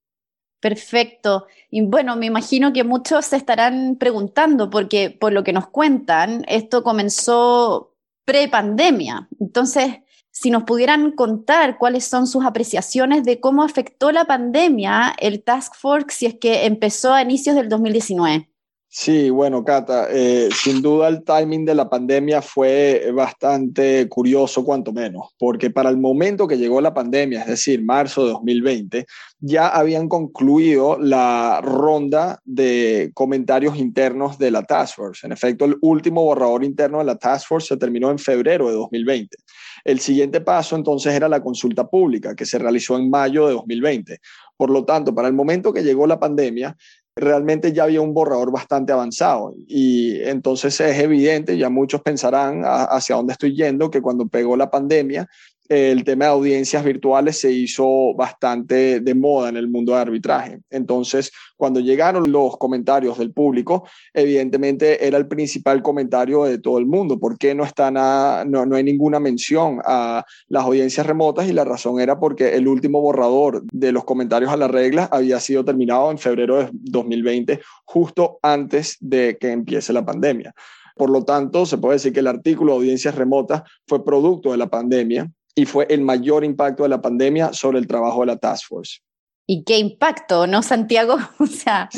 Perfecto. 0.60 1.48
Y 1.70 1.82
bueno, 1.82 2.16
me 2.16 2.28
imagino 2.28 2.72
que 2.72 2.84
muchos 2.84 3.26
se 3.26 3.36
estarán 3.36 3.98
preguntando, 3.98 4.70
porque 4.70 5.10
por 5.10 5.34
lo 5.34 5.44
que 5.44 5.52
nos 5.52 5.68
cuentan, 5.68 6.46
esto 6.48 6.84
comenzó 6.84 7.96
pre-pandemia. 8.26 9.28
Entonces, 9.40 10.03
si 10.34 10.50
nos 10.50 10.64
pudieran 10.64 11.12
contar 11.12 11.78
cuáles 11.78 12.06
son 12.06 12.26
sus 12.26 12.44
apreciaciones 12.44 13.24
de 13.24 13.40
cómo 13.40 13.64
afectó 13.64 14.12
la 14.12 14.26
pandemia 14.26 15.16
el 15.20 15.44
Task 15.44 15.76
Force 15.76 16.08
si 16.10 16.26
es 16.26 16.36
que 16.36 16.66
empezó 16.66 17.14
a 17.14 17.22
inicios 17.22 17.56
del 17.56 17.70
2019. 17.70 18.50
Sí, 18.96 19.32
bueno, 19.32 19.64
Cata, 19.66 20.08
eh, 20.12 20.50
sin 20.54 20.84
duda 20.84 21.08
el 21.08 21.24
timing 21.24 21.66
de 21.66 21.74
la 21.74 21.90
pandemia 21.90 22.44
fue 22.44 23.12
bastante 23.12 24.08
curioso, 24.08 24.64
cuanto 24.64 24.94
menos, 24.94 25.34
porque 25.40 25.72
para 25.72 25.90
el 25.90 25.98
momento 25.98 26.48
que 26.48 26.60
llegó 26.60 26.80
la 26.80 26.94
pandemia, 26.94 27.42
es 27.42 27.48
decir, 27.48 27.84
marzo 27.84 28.24
de 28.24 28.34
2020, 28.34 29.08
ya 29.40 29.70
habían 29.70 30.08
concluido 30.08 31.00
la 31.00 31.60
ronda 31.62 32.40
de 32.46 33.10
comentarios 33.16 33.78
internos 33.78 34.38
de 34.38 34.52
la 34.52 34.62
Task 34.62 34.96
Force. 34.96 35.26
En 35.26 35.34
efecto, 35.34 35.66
el 35.66 35.76
último 35.82 36.24
borrador 36.24 36.64
interno 36.64 37.00
de 37.00 37.06
la 37.06 37.18
Task 37.18 37.48
Force 37.48 37.70
se 37.70 37.78
terminó 37.78 38.12
en 38.12 38.20
febrero 38.20 38.68
de 38.68 38.76
2020. 38.76 39.36
El 39.84 40.00
siguiente 40.00 40.42
paso 40.42 40.76
entonces 40.76 41.14
era 41.14 41.28
la 41.28 41.42
consulta 41.42 41.88
pública, 41.88 42.36
que 42.36 42.46
se 42.46 42.58
realizó 42.58 42.98
en 42.98 43.10
mayo 43.10 43.48
de 43.48 43.54
2020. 43.54 44.20
Por 44.56 44.70
lo 44.70 44.86
tanto, 44.86 45.14
para 45.14 45.28
el 45.28 45.34
momento 45.34 45.74
que 45.74 45.84
llegó 45.84 46.08
la 46.08 46.20
pandemia, 46.20 46.76
realmente 47.16 47.74
ya 47.74 47.84
había 47.84 48.02
un 48.02 48.14
borrador 48.14 48.52
bastante 48.52 48.92
avanzado 48.92 49.54
y 49.56 50.20
entonces 50.22 50.80
es 50.80 51.00
evidente, 51.00 51.58
ya 51.58 51.70
muchos 51.70 52.02
pensarán 52.02 52.64
hacia 52.64 53.16
dónde 53.16 53.34
estoy 53.34 53.56
yendo, 53.56 53.92
que 53.92 54.02
cuando 54.02 54.28
pegó 54.28 54.58
la 54.58 54.72
pandemia 54.72 55.28
el 55.70 56.04
tema 56.04 56.26
de 56.26 56.32
audiencias 56.32 56.84
virtuales 56.84 57.40
se 57.40 57.52
hizo 57.52 58.14
bastante 58.16 59.00
de 59.00 59.16
moda 59.16 59.50
en 59.50 59.58
el 59.58 59.70
mundo 59.70 59.94
de 59.94 60.00
arbitraje. 60.00 60.60
Entonces, 60.70 61.32
cuando 61.56 61.80
llegaron 61.80 62.32
los 62.32 62.58
comentarios 62.58 63.18
del 63.18 63.32
público, 63.32 63.88
evidentemente 64.14 65.06
era 65.06 65.18
el 65.18 65.28
principal 65.28 65.82
comentario 65.82 66.44
de 66.44 66.58
todo 66.58 66.78
el 66.80 66.86
mundo. 66.86 67.20
¿Por 67.20 67.38
qué 67.38 67.56
no, 67.56 67.64
está 67.64 67.92
no, 67.92 68.66
no 68.66 68.76
hay 68.76 68.84
ninguna 68.84 69.20
mención 69.20 69.80
a 69.86 70.26
las 70.48 70.64
audiencias 70.64 71.08
remotas? 71.08 71.48
Y 71.48 71.54
la 71.54 71.64
razón 71.64 72.00
era 72.02 72.20
porque 72.20 72.56
el 72.56 72.68
último 72.68 73.02
borrador 73.02 73.64
de 73.72 73.92
los 73.92 74.04
comentarios 74.04 74.52
a 74.52 74.58
las 74.58 74.70
reglas 74.70 75.10
había 75.12 75.40
sido 75.40 75.64
terminado 75.64 76.12
en 76.12 76.18
febrero 76.18 76.58
de 76.58 76.70
2020, 76.74 77.62
justo 77.86 78.40
antes 78.42 78.98
de 79.00 79.38
que 79.40 79.52
empiece 79.52 79.94
la 79.94 80.06
pandemia. 80.06 80.54
Por 80.96 81.10
lo 81.10 81.24
tanto, 81.24 81.66
se 81.66 81.78
puede 81.78 81.96
decir 81.96 82.14
que 82.14 82.20
el 82.20 82.28
artículo 82.28 82.74
de 82.74 82.80
audiencias 82.80 83.16
remotas 83.16 83.64
fue 83.88 84.06
producto 84.06 84.52
de 84.52 84.58
la 84.58 84.68
pandemia 84.68 85.32
y 85.56 85.66
fue 85.66 85.86
el 85.90 86.02
mayor 86.02 86.44
impacto 86.44 86.84
de 86.84 86.90
la 86.90 87.02
pandemia 87.02 87.54
sobre 87.54 87.80
el 87.80 87.88
trabajo 87.88 88.22
de 88.22 88.28
la 88.28 88.38
Task 88.38 88.68
Force. 88.68 89.00
¿Y 89.46 89.64
qué 89.66 89.78
impacto, 89.78 90.48
no, 90.48 90.62
Santiago? 90.62 91.18
O 91.40 91.48
sea, 91.48 91.90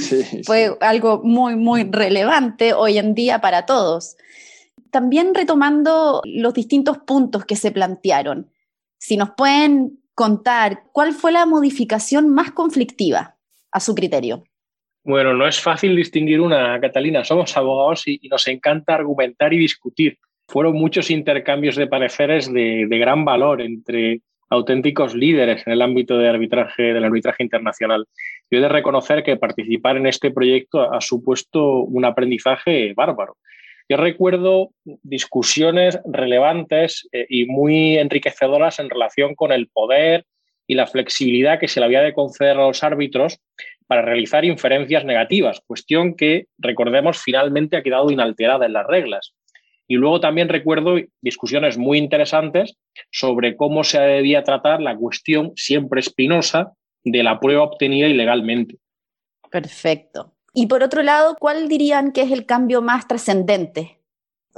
fue 0.45 0.75
algo 0.81 1.21
muy, 1.24 1.55
muy 1.55 1.83
relevante 1.83 2.74
hoy 2.74 2.97
en 2.97 3.13
día 3.13 3.39
para 3.39 3.65
todos. 3.65 4.17
También 4.91 5.33
retomando 5.35 6.21
los 6.25 6.53
distintos 6.53 6.97
puntos 7.00 7.45
que 7.45 7.55
se 7.55 7.71
plantearon, 7.71 8.50
si 8.97 9.17
nos 9.17 9.31
pueden 9.31 10.00
contar 10.15 10.83
cuál 10.93 11.13
fue 11.13 11.31
la 11.31 11.45
modificación 11.45 12.29
más 12.29 12.51
conflictiva 12.51 13.38
a 13.71 13.79
su 13.79 13.93
criterio. 13.93 14.43
Bueno, 15.03 15.33
no 15.33 15.47
es 15.47 15.59
fácil 15.59 15.95
distinguir 15.95 16.41
una, 16.41 16.79
Catalina. 16.79 17.24
Somos 17.24 17.55
abogados 17.55 18.07
y 18.07 18.27
nos 18.29 18.47
encanta 18.47 18.95
argumentar 18.95 19.53
y 19.53 19.59
discutir 19.59 20.17
fueron 20.47 20.73
muchos 20.73 21.09
intercambios 21.11 21.75
de 21.75 21.87
pareceres 21.87 22.51
de, 22.51 22.87
gran 22.89 23.25
valor 23.25 23.61
entre 23.61 24.21
auténticos 24.49 25.15
líderes 25.15 25.65
en 25.65 25.73
el 25.73 25.81
ámbito 25.81 26.17
de 26.17 26.29
arbitraje, 26.29 26.93
del 26.93 27.03
arbitraje 27.03 27.43
internacional. 27.43 28.05
Yo 28.49 28.59
he 28.59 28.61
de 28.61 28.69
reconocer 28.69 29.23
que 29.23 29.37
participar 29.37 29.97
en 29.97 30.05
este 30.05 30.31
proyecto 30.31 30.93
ha 30.93 31.01
supuesto 31.01 31.79
un 31.79 32.05
aprendizaje 32.05 32.93
bárbaro. 32.95 33.37
Yo 33.89 33.97
recuerdo 33.97 34.71
discusiones 34.83 35.99
relevantes 36.05 37.07
eh, 37.11 37.25
y 37.29 37.45
muy 37.45 37.97
enriquecedoras 37.97 38.79
en 38.79 38.89
relación 38.89 39.35
con 39.35 39.51
el 39.51 39.67
poder 39.67 40.25
y 40.67 40.73
la 40.73 40.87
flexibilidad 40.87 41.59
que 41.59 41.67
se 41.67 41.79
le 41.79 41.85
había 41.85 42.01
de 42.01 42.13
conceder 42.13 42.57
a 42.57 42.67
los 42.67 42.83
árbitros 42.83 43.39
para 43.87 44.01
realizar 44.01 44.43
inferencias 44.43 45.05
negativas, 45.05 45.61
cuestión 45.67 46.15
que, 46.15 46.47
recordemos, 46.57 47.21
finalmente 47.21 47.77
ha 47.77 47.83
quedado 47.83 48.09
inalterada 48.09 48.65
en 48.65 48.73
las 48.73 48.87
reglas. 48.87 49.34
Y 49.87 49.95
luego 49.95 50.19
también 50.19 50.49
recuerdo 50.49 50.97
discusiones 51.21 51.77
muy 51.77 51.97
interesantes 51.97 52.75
sobre 53.11 53.55
cómo 53.55 53.83
se 53.83 53.99
debía 53.99 54.43
tratar 54.43 54.81
la 54.81 54.95
cuestión 54.95 55.51
siempre 55.55 55.99
espinosa 55.99 56.73
de 57.03 57.23
la 57.23 57.39
prueba 57.39 57.63
obtenida 57.63 58.07
ilegalmente. 58.07 58.77
Perfecto. 59.51 60.33
Y 60.53 60.67
por 60.67 60.83
otro 60.83 61.03
lado, 61.03 61.35
¿cuál 61.39 61.67
dirían 61.67 62.11
que 62.11 62.21
es 62.21 62.31
el 62.31 62.45
cambio 62.45 62.81
más 62.81 63.07
trascendente 63.07 63.99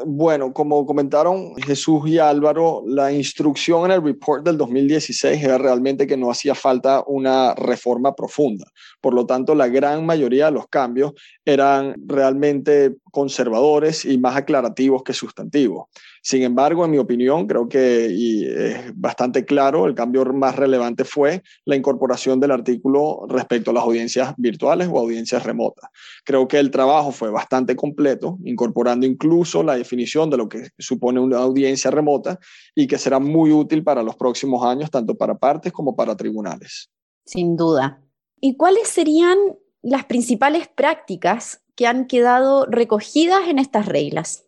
bueno, 0.05 0.53
como 0.53 0.85
comentaron 0.85 1.55
Jesús 1.55 2.07
y 2.07 2.19
Álvaro, 2.19 2.83
la 2.85 3.11
instrucción 3.11 3.85
en 3.85 3.91
el 3.91 4.03
report 4.03 4.45
del 4.45 4.55
2016 4.57 5.43
era 5.43 5.57
realmente 5.57 6.05
que 6.05 6.15
no 6.15 6.29
hacía 6.29 6.53
falta 6.53 7.03
una 7.07 7.55
reforma 7.55 8.13
profunda. 8.13 8.65
Por 9.01 9.15
lo 9.15 9.25
tanto, 9.25 9.55
la 9.55 9.67
gran 9.67 10.05
mayoría 10.05 10.45
de 10.45 10.51
los 10.51 10.67
cambios 10.67 11.13
eran 11.43 11.95
realmente 12.05 12.95
conservadores 13.17 14.05
y 14.05 14.19
más 14.19 14.35
aclarativos 14.35 15.01
que 15.01 15.11
sustantivos. 15.11 15.87
Sin 16.21 16.43
embargo, 16.43 16.85
en 16.85 16.91
mi 16.91 16.99
opinión, 16.99 17.47
creo 17.47 17.67
que 17.67 18.09
y 18.11 18.45
es 18.45 18.91
bastante 18.93 19.43
claro, 19.43 19.87
el 19.87 19.95
cambio 19.95 20.23
más 20.25 20.55
relevante 20.55 21.03
fue 21.03 21.41
la 21.65 21.75
incorporación 21.75 22.39
del 22.39 22.51
artículo 22.51 23.25
respecto 23.27 23.71
a 23.71 23.73
las 23.73 23.83
audiencias 23.85 24.35
virtuales 24.37 24.87
o 24.91 24.99
audiencias 24.99 25.43
remotas. 25.43 25.89
Creo 26.23 26.47
que 26.47 26.59
el 26.59 26.69
trabajo 26.69 27.11
fue 27.11 27.31
bastante 27.31 27.75
completo, 27.75 28.37
incorporando 28.45 29.07
incluso 29.07 29.63
la 29.63 29.75
definición 29.75 30.29
de 30.29 30.37
lo 30.37 30.47
que 30.47 30.69
supone 30.77 31.19
una 31.19 31.39
audiencia 31.39 31.89
remota 31.89 32.37
y 32.75 32.85
que 32.85 32.99
será 32.99 33.17
muy 33.17 33.51
útil 33.51 33.83
para 33.83 34.03
los 34.03 34.15
próximos 34.15 34.63
años, 34.63 34.91
tanto 34.91 35.15
para 35.15 35.35
partes 35.39 35.73
como 35.73 35.95
para 35.95 36.15
tribunales. 36.15 36.91
Sin 37.25 37.55
duda. 37.55 37.99
¿Y 38.39 38.57
cuáles 38.57 38.87
serían 38.89 39.39
las 39.81 40.05
principales 40.05 40.67
prácticas 40.67 41.63
que 41.77 41.87
han 41.87 42.07
quedado 42.07 42.65
recogidas 42.65 43.47
en 43.47 43.59
estas 43.59 43.85
reglas? 43.85 44.45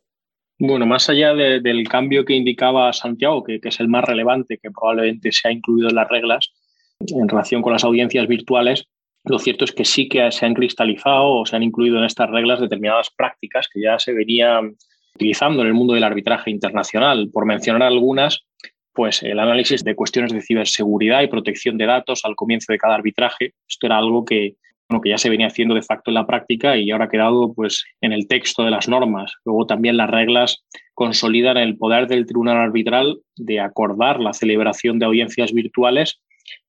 Bueno, 0.58 0.86
más 0.86 1.10
allá 1.10 1.34
del 1.34 1.88
cambio 1.88 2.26
que 2.26 2.34
indicaba 2.34 2.92
Santiago, 2.92 3.44
que, 3.44 3.62
es 3.64 3.80
el 3.80 3.88
más 3.88 4.04
relevante, 4.04 4.60
que 4.62 4.72
probablemente 4.72 5.32
se 5.32 5.48
ha 5.48 5.52
incluido 5.52 5.88
en 5.88 5.96
las 5.96 6.10
reglas 6.10 6.52
en 7.00 7.30
relación 7.30 7.62
con 7.62 7.72
las 7.72 7.86
audiencias 7.86 8.28
virtuales, 8.28 8.90
lo 9.24 9.40
cierto 9.40 9.64
es 9.64 9.72
que 9.72 9.86
sí 9.86 10.10
que 10.10 10.30
se 10.32 10.46
han 10.46 10.54
cristalizado 10.54 11.36
o 11.36 11.46
se 11.46 11.56
han 11.56 11.64
incluido 11.64 11.98
en 11.98 12.04
estas 12.04 12.30
reglas 12.30 12.60
determinadas 12.60 13.10
prácticas 13.16 13.70
que 13.72 13.82
ya 13.82 14.00
se 14.00 14.12
venían 14.12 14.76
utilizando 15.16 15.62
en 15.62 15.68
el 15.68 15.74
mundo 15.74 15.94
del 15.94 16.04
arbitraje 16.04 16.52
internacional. 16.52 17.30
Por 17.32 17.46
mencionar 17.46 17.84
algunas, 17.84 18.46
pues 18.94 19.24
el 19.24 19.40
análisis 19.40 19.84
de 19.84 19.96
cuestiones 19.96 20.34
de 20.34 20.42
ciberseguridad 20.42 21.22
y 21.22 21.28
protección 21.28 21.78
de 21.78 21.86
datos 21.86 22.26
al 22.26 22.36
comienzo 22.36 22.74
de 22.74 22.80
cada 22.80 22.96
arbitraje. 22.96 23.54
Esto 23.68 23.88
era 23.88 23.98
algo 23.98 24.26
que 24.26 24.56
que 25.02 25.10
ya 25.10 25.20
se 25.20 25.30
venía 25.30 25.48
haciendo 25.48 25.76
de 25.76 25.84
facto 25.84 26.10
en 26.10 26.16
la 26.16 26.26
práctica 26.26 26.76
y 26.76 26.90
ahora 26.90 27.06
ha 27.06 27.10
quedado 27.10 27.54
pues, 27.54 27.86
en 28.02 28.12
el 28.12 28.28
texto 28.28 28.64
de 28.64 28.72
las 28.72 28.90
normas. 28.90 29.36
Luego 29.46 29.68
también 29.68 29.98
las 29.98 30.10
reglas 30.10 30.66
consolidan 30.96 31.58
el 31.58 31.78
poder 31.78 32.08
del 32.08 32.26
tribunal 32.26 32.58
arbitral 32.58 33.20
de 33.36 33.60
acordar 33.60 34.20
la 34.20 34.34
celebración 34.34 34.98
de 34.98 35.06
audiencias 35.06 35.54
virtuales 35.54 36.20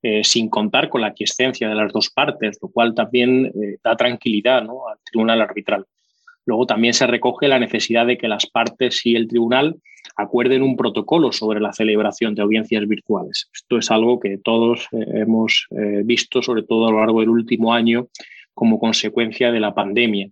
eh, 0.03 0.23
sin 0.23 0.51
contar 0.51 0.91
con 0.91 1.01
la 1.01 1.09
aquiescencia 1.09 1.69
de 1.69 1.75
las 1.75 1.93
dos 1.93 2.11
partes, 2.11 2.59
lo 2.61 2.69
cual 2.69 2.95
también 2.95 3.47
eh, 3.47 3.79
da 3.83 3.97
tranquilidad 3.97 4.59
al 4.59 4.99
tribunal 5.05 5.41
arbitral. 5.41 5.87
Luego 6.47 6.67
también 6.67 6.95
se 6.95 7.07
recoge 7.07 7.49
la 7.49 7.59
necesidad 7.59 8.07
de 8.07 8.19
que 8.19 8.29
las 8.29 8.47
partes 8.47 9.05
y 9.05 9.15
el 9.15 9.29
tribunal 9.29 9.77
acuerden 10.17 10.63
un 10.63 10.77
protocolo 10.77 11.33
sobre 11.33 11.61
la 11.61 11.73
celebración 11.73 12.35
de 12.35 12.43
audiencias 12.43 12.87
virtuales. 12.87 13.49
Esto 13.53 13.79
es 13.79 13.91
algo 13.91 14.19
que 14.21 14.39
todos 14.39 14.89
eh, 14.93 15.05
hemos 15.15 15.67
eh, 15.71 16.03
visto, 16.05 16.43
sobre 16.43 16.63
todo 16.63 16.89
a 16.89 16.91
lo 16.91 16.99
largo 17.01 17.21
del 17.21 17.31
último 17.31 17.73
año, 17.73 18.09
como 18.55 18.79
consecuencia 18.79 19.53
de 19.53 19.61
la 19.61 19.75
pandemia. 19.75 20.31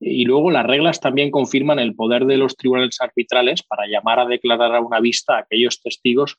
Y 0.00 0.24
luego 0.24 0.50
las 0.50 0.66
reglas 0.66 1.00
también 1.00 1.30
confirman 1.30 1.78
el 1.78 1.94
poder 1.94 2.26
de 2.26 2.36
los 2.36 2.56
tribunales 2.56 3.00
arbitrales 3.00 3.62
para 3.62 3.86
llamar 3.86 4.20
a 4.20 4.26
declarar 4.26 4.74
a 4.74 4.80
una 4.80 5.00
vista 5.00 5.36
a 5.36 5.40
aquellos 5.40 5.80
testigos 5.80 6.38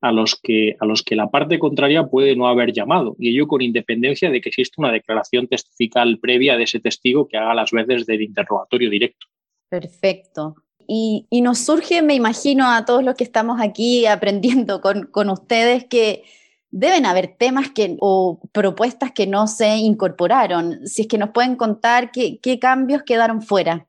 a 0.00 0.12
los 0.12 0.38
que, 0.40 0.76
a 0.78 0.86
los 0.86 1.02
que 1.02 1.16
la 1.16 1.28
parte 1.28 1.58
contraria 1.58 2.06
puede 2.06 2.36
no 2.36 2.46
haber 2.46 2.72
llamado, 2.72 3.16
y 3.18 3.30
ello 3.30 3.48
con 3.48 3.62
independencia 3.62 4.30
de 4.30 4.40
que 4.40 4.50
exista 4.50 4.74
una 4.78 4.92
declaración 4.92 5.48
testifical 5.48 6.18
previa 6.20 6.56
de 6.56 6.64
ese 6.64 6.80
testigo 6.80 7.26
que 7.26 7.36
haga 7.36 7.54
las 7.54 7.70
veces 7.72 8.06
del 8.06 8.22
interrogatorio 8.22 8.90
directo. 8.90 9.26
Perfecto. 9.68 10.54
Y, 10.86 11.26
nos 11.42 11.58
surge, 11.58 12.00
me 12.00 12.14
imagino, 12.14 12.70
a 12.70 12.86
todos 12.86 13.04
los 13.04 13.14
que 13.14 13.24
estamos 13.24 13.60
aquí 13.60 14.06
aprendiendo 14.06 14.80
con, 14.80 15.28
ustedes 15.28 15.84
que 15.84 16.22
deben 16.70 17.04
haber 17.04 17.36
temas 17.36 17.70
que, 17.70 17.96
o 18.00 18.40
propuestas 18.52 19.12
que 19.12 19.26
no 19.26 19.48
se 19.48 19.76
incorporaron. 19.76 20.86
Si 20.86 21.02
es 21.02 21.08
que 21.08 21.18
nos 21.18 21.30
pueden 21.30 21.56
contar 21.56 22.10
qué 22.10 22.58
cambios 22.58 23.02
quedaron 23.02 23.42
fuera. 23.42 23.88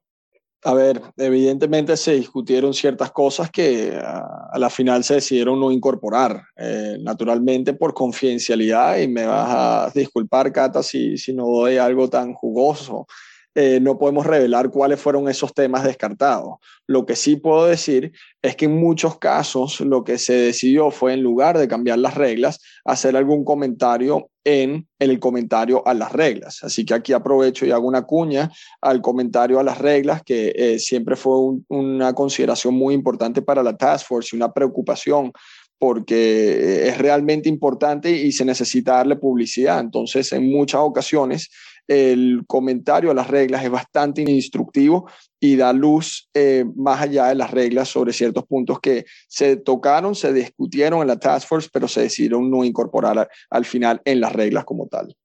A 0.64 0.74
ver, 0.74 1.02
evidentemente 1.16 1.96
se 1.96 2.16
discutieron 2.16 2.74
ciertas 2.74 3.12
cosas 3.12 3.50
que 3.50 3.98
a, 3.98 4.58
la 4.58 4.70
final 4.70 5.06
se 5.06 5.16
decidieron 5.16 5.58
no 5.58 5.72
incorporar, 5.72 6.44
eh, 6.58 6.98
naturalmente 7.00 7.74
por 7.74 7.94
confidencialidad, 7.94 8.98
y 8.98 9.08
me 9.08 9.26
vas 9.26 9.50
a 9.50 9.92
disculpar, 9.98 10.52
Cata, 10.52 10.84
si, 10.84 11.18
si 11.18 11.34
no 11.34 11.46
doy 11.48 11.78
algo 11.78 12.10
tan 12.10 12.34
jugoso. 12.34 13.08
Eh, 13.56 13.80
no 13.82 13.98
podemos 13.98 14.28
revelar 14.28 14.70
cuáles 14.70 15.02
fueron 15.02 15.28
esos 15.28 15.54
temas 15.54 15.84
descartados. 15.84 16.58
Lo 16.86 17.06
que 17.06 17.16
sí 17.16 17.36
puedo 17.36 17.66
decir 17.66 18.12
es 18.42 18.56
que 18.56 18.66
en 18.66 18.76
muchos 18.76 19.18
casos 19.18 19.82
lo 19.82 20.04
que 20.04 20.20
se 20.20 20.34
decidió 20.34 20.92
fue, 20.92 21.14
en 21.14 21.24
lugar 21.24 21.58
de 21.58 21.68
cambiar 21.68 21.98
las 21.98 22.14
reglas, 22.14 22.60
hacer 22.86 23.18
algún 23.18 23.44
comentario 23.44 24.30
en, 24.44 24.88
el 25.00 25.20
comentario 25.20 25.86
a 25.88 25.94
las 25.94 26.12
reglas. 26.12 26.64
Así 26.64 26.86
que 26.86 26.94
aquí 26.94 27.12
aprovecho 27.12 27.66
y 27.66 27.72
hago 27.72 27.88
una 27.88 28.04
cuña 28.04 28.52
al 28.82 29.02
comentario 29.02 29.60
a 29.60 29.64
las 29.64 29.80
reglas, 29.80 30.22
que 30.24 30.54
eh, 30.56 30.80
siempre 30.80 31.16
fue 31.16 31.34
una 31.70 32.14
consideración 32.14 32.76
muy 32.76 32.94
importante 32.94 33.42
para 33.42 33.64
la 33.64 33.76
Task 33.76 34.08
Force 34.08 34.30
y 34.36 34.38
una 34.38 34.54
preocupación 34.54 35.32
porque 35.80 36.90
es 36.90 36.98
realmente 36.98 37.48
importante 37.48 38.12
y 38.12 38.34
se 38.34 38.44
necesita 38.44 38.96
darle 38.96 39.16
publicidad. 39.16 39.80
Entonces, 39.80 40.34
en 40.34 40.52
muchas 40.52 40.82
ocasiones 40.82 41.50
el 41.90 42.44
comentario 42.46 43.10
a 43.10 43.16
las 43.16 43.28
reglas 43.28 43.64
es 43.64 43.72
bastante 43.72 44.22
instructivo 44.22 45.10
y 45.40 45.56
da 45.56 45.74
luz 45.74 46.30
eh, 46.36 46.64
más 46.76 47.02
allá 47.02 47.26
de 47.28 47.36
las 47.36 47.50
reglas 47.50 47.90
sobre 47.90 48.14
ciertos 48.14 48.46
puntos 48.46 48.80
que 48.80 49.06
se 49.28 49.58
tocaron, 49.58 50.14
se 50.14 50.32
discutieron 50.32 51.02
en 51.02 51.08
la 51.08 51.18
Task 51.18 51.48
Force, 51.48 51.70
pero 51.74 51.88
se 51.88 52.02
decidieron 52.02 52.52
no 52.52 52.64
incorporar 52.64 53.28
al 53.50 53.66
final 53.66 54.02
en 54.06 54.22
las 54.22 54.34
reglas 54.34 54.66
como 54.66 54.88
tal. 54.88 55.16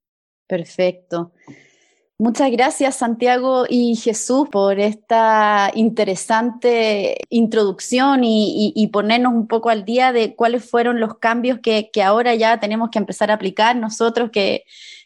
Perfecto. 0.47 1.33
Muchas 2.17 2.49
gracias 2.49 2.95
Santiago 2.95 3.65
y 3.69 3.97
Jesús 3.97 4.47
por 4.49 4.79
esta 4.79 5.69
interesante 5.75 7.17
introducción 7.29 8.21
y, 8.23 8.89
ponernos 8.91 9.33
un 9.33 9.47
poco 9.47 9.69
al 9.69 9.83
día 9.83 10.13
de 10.13 10.33
cuáles 10.33 10.67
fueron 10.67 11.01
los 11.01 11.19
cambios 11.19 11.59
que, 11.61 11.91
ahora 12.01 12.33
ya 12.33 12.59
tenemos 12.59 12.89
que 12.89 12.99
empezar 12.99 13.29
a 13.29 13.33
aplicar 13.33 13.75
nosotros 13.75 14.31
que, 14.31 14.63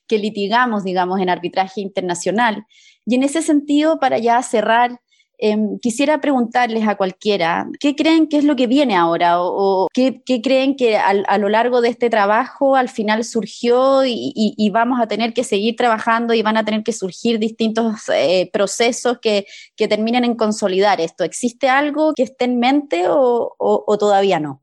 que 0.09 0.17
litigamos, 0.17 0.83
digamos, 0.83 1.21
en 1.21 1.29
arbitraje 1.29 1.79
internacional. 1.79 2.65
Y 3.05 3.15
en 3.15 3.23
ese 3.23 3.41
sentido, 3.41 3.99
para 3.99 4.17
ya 4.17 4.41
cerrar, 4.43 4.99
Em, 5.41 5.79
quisiera 5.79 6.19
preguntarles 6.19 6.85
a 6.85 6.97
cualquiera, 6.97 7.65
¿qué 7.79 7.95
creen 7.95 8.27
que 8.27 8.37
es 8.37 8.43
lo 8.43 8.57
que 8.57 8.67
viene 8.67 8.97
ahora? 8.97 9.41
¿O, 9.41 9.87
qué, 9.93 10.21
creen 10.43 10.75
que 10.75 10.97
a, 10.97 11.37
lo 11.37 11.47
largo 11.47 11.79
de 11.79 11.87
este 11.87 12.09
trabajo 12.09 12.75
al 12.75 12.89
final 12.89 13.23
surgió 13.23 14.01
y, 14.05 14.69
vamos 14.73 14.99
a 14.99 15.07
tener 15.07 15.33
que 15.33 15.45
seguir 15.45 15.77
trabajando 15.77 16.33
y 16.33 16.41
van 16.41 16.57
a 16.57 16.65
tener 16.65 16.83
que 16.83 16.91
surgir 16.91 17.39
distintos 17.39 18.09
eh, 18.13 18.49
procesos 18.51 19.19
que, 19.21 19.45
terminen 19.77 20.25
en 20.25 20.35
consolidar 20.35 20.99
esto? 20.99 21.23
¿Existe 21.23 21.69
algo 21.69 22.13
que 22.13 22.23
esté 22.23 22.43
en 22.43 22.59
mente 22.59 23.05
o, 23.07 23.97
todavía 23.97 24.41
no? 24.41 24.61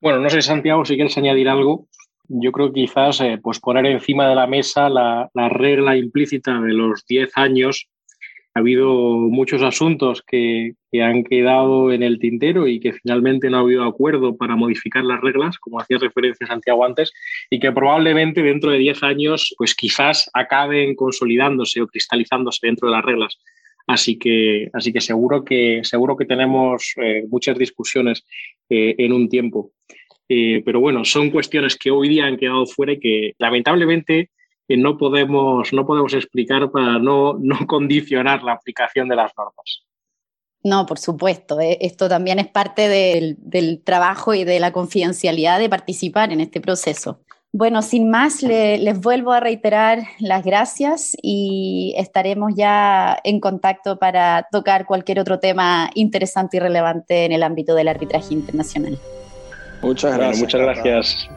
Bueno, 0.00 0.20
no 0.20 0.30
sé, 0.30 0.40
Santiago, 0.40 0.86
si 0.86 0.94
quieres 0.94 1.18
añadir 1.18 1.50
algo. 1.50 1.86
Yo 2.28 2.52
creo 2.52 2.72
que 2.72 2.82
quizás 2.82 3.20
eh, 3.20 3.38
pues 3.42 3.60
poner 3.60 3.86
encima 3.86 4.28
de 4.28 4.34
la 4.34 4.46
mesa 4.46 4.88
la, 4.88 5.28
la 5.34 5.48
regla 5.48 5.96
implícita 5.96 6.60
de 6.60 6.72
los 6.72 7.04
10 7.06 7.30
años 7.36 7.88
ha 8.54 8.58
habido 8.58 8.92
muchos 9.16 9.62
asuntos 9.62 10.22
que, 10.26 10.74
han 11.00 11.24
quedado 11.24 11.90
en 11.90 12.02
el 12.02 12.18
tintero 12.18 12.68
y 12.68 12.78
que 12.78 12.92
finalmente 12.92 13.48
no 13.48 13.56
ha 13.56 13.60
habido 13.60 13.84
acuerdo 13.84 14.36
para 14.36 14.56
modificar 14.56 15.02
las 15.04 15.22
reglas, 15.22 15.58
como 15.58 15.80
hacía 15.80 15.96
referencia 15.96 16.46
Santiago 16.46 16.84
antes, 16.84 17.14
y 17.48 17.60
que 17.60 17.72
probablemente 17.72 18.42
dentro 18.42 18.70
de 18.70 18.76
10 18.76 19.02
años, 19.02 19.54
pues 19.56 19.74
quizás 19.74 20.28
acaben 20.34 20.94
consolidándose 20.94 21.80
o 21.80 21.86
cristalizándose 21.86 22.66
dentro 22.66 22.88
de 22.88 22.96
las 22.96 23.04
reglas. 23.06 23.38
Así 23.86 24.18
que, 24.18 24.68
así 24.74 24.92
que 24.92 25.00
seguro 25.00 25.44
que 25.44 25.80
seguro 25.82 26.14
que 26.14 26.26
tenemos 26.26 26.92
eh, 26.96 27.24
muchas 27.30 27.56
discusiones 27.56 28.26
eh, 28.68 28.94
en 28.98 29.14
un 29.14 29.30
tiempo. 29.30 29.72
Eh, 30.28 30.62
pero 30.64 30.80
bueno, 30.80 31.04
son 31.04 31.30
cuestiones 31.30 31.76
que 31.76 31.90
hoy 31.90 32.08
día 32.08 32.26
han 32.26 32.36
quedado 32.36 32.66
fuera 32.66 32.92
y 32.92 33.00
que 33.00 33.32
lamentablemente 33.38 34.30
no 34.68 34.96
podemos, 34.96 35.72
no 35.72 35.86
podemos 35.86 36.14
explicar 36.14 36.70
para 36.70 36.98
no, 36.98 37.34
no 37.38 37.58
condicionar 37.66 38.42
la 38.42 38.52
aplicación 38.52 39.08
de 39.08 39.16
las 39.16 39.32
normas. 39.36 39.84
No, 40.64 40.86
por 40.86 40.98
supuesto. 40.98 41.60
Eh, 41.60 41.78
esto 41.80 42.08
también 42.08 42.38
es 42.38 42.48
parte 42.48 42.88
del, 42.88 43.82
trabajo 43.84 44.34
y 44.34 44.44
de 44.44 44.60
la 44.60 44.72
confidencialidad 44.72 45.58
de 45.58 45.68
participar 45.68 46.32
en 46.32 46.40
este 46.40 46.60
proceso. 46.60 47.20
Bueno, 47.54 47.82
sin 47.82 48.08
más, 48.08 48.42
les 48.42 48.98
vuelvo 48.98 49.32
a 49.32 49.40
reiterar 49.40 50.04
las 50.20 50.42
gracias 50.42 51.14
y 51.20 51.92
estaremos 51.98 52.52
ya 52.56 53.18
en 53.24 53.40
contacto 53.40 53.98
para 53.98 54.46
tocar 54.50 54.86
cualquier 54.86 55.20
otro 55.20 55.38
tema 55.38 55.90
interesante 55.94 56.56
y 56.56 56.60
relevante 56.60 57.26
en 57.26 57.32
el 57.32 57.42
ámbito 57.42 57.74
del 57.74 57.88
arbitraje 57.88 58.32
internacional. 58.32 58.98
Muchas 59.82 60.16
gracias. 60.16 60.38
muchas 60.38 60.60
gracias. 60.60 61.28